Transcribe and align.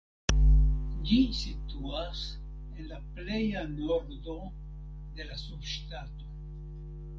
Ĝi 1.09 1.17
situas 1.39 2.23
en 2.45 2.89
la 2.93 2.99
pleja 3.19 3.63
nordo 3.75 4.41
de 5.21 5.31
la 5.31 5.41
subŝtato. 5.45 6.35